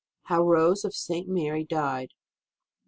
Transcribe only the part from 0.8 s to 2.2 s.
OF ST. MARY DIED.